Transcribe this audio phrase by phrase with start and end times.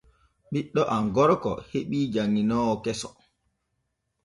[0.51, 3.09] Ɓiɗɗo am gorko heɓi janŋinoowo keso.